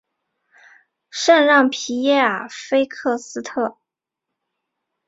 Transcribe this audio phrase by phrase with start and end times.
[1.11, 3.77] 圣让皮耶尔菲克斯特。